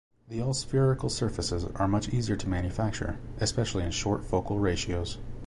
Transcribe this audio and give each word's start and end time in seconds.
The 0.29 0.41
all 0.41 0.55
spherical 0.55 1.09
surfaces 1.09 1.63
are 1.75 1.87
much 1.87 2.09
easier 2.09 2.35
to 2.35 2.49
manufacture, 2.49 3.19
especially 3.39 3.83
in 3.83 3.91
short 3.91 4.25
focal 4.25 4.57
ratios. 4.57 5.19